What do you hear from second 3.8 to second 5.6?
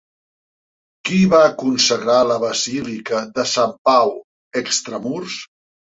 Pau Extramurs?